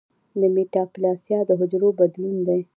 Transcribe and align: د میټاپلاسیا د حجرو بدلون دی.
د 0.39 0.41
میټاپلاسیا 0.55 1.39
د 1.45 1.49
حجرو 1.59 1.89
بدلون 1.99 2.37
دی. 2.47 2.61